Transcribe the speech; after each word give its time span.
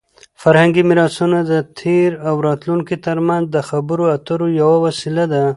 فرهنګي 0.41 0.83
میراثونه 0.89 1.39
د 1.51 1.53
تېر 1.79 2.09
او 2.27 2.35
راتلونکي 2.47 2.95
ترمنځ 3.05 3.43
د 3.49 3.57
خبرو 3.69 4.03
اترو 4.15 4.47
یوه 4.61 4.77
وسیله 4.85 5.23
ده. 5.31 5.43